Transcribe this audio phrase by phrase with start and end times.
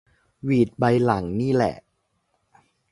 [0.43, 1.75] หวีดใบหลังนี่แหละ